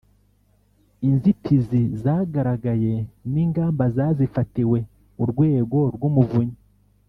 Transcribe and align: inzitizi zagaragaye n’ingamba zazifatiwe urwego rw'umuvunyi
inzitizi 1.07 1.81
zagaragaye 2.01 2.93
n’ingamba 3.31 3.83
zazifatiwe 3.95 4.79
urwego 5.23 5.79
rw'umuvunyi 5.97 6.57